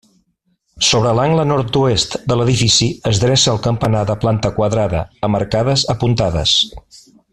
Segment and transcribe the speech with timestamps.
[0.85, 6.57] Sobre l'angle nord-oest de l'edifici es dreça el campanar de planta quadrada, amb arcades apuntades.